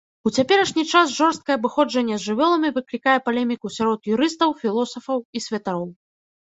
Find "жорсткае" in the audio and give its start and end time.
1.19-1.57